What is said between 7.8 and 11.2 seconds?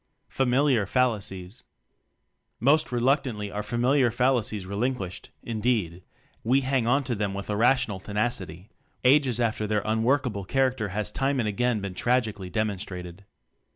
tenacity ages after their unworkable character has